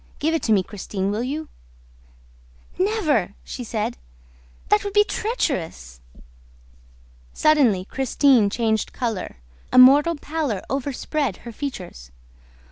Give 0.17 0.33
it 0.33 0.41
to 0.43 0.51
me, 0.51 0.63
Christine, 0.63 1.11
will 1.11 1.21
you?" 1.21 1.47
"Never!" 2.79 3.35
she 3.43 3.63
said. 3.63 3.97
"That 4.69 4.83
would 4.83 4.93
be 4.93 5.03
treacherous!" 5.03 5.99
Suddenly 7.33 7.85
Christine 7.85 8.49
changed 8.49 8.93
color. 8.93 9.37
A 9.71 9.77
mortal 9.77 10.15
pallor 10.15 10.63
overspread 10.71 11.37
her 11.45 11.51
features. 11.51 12.09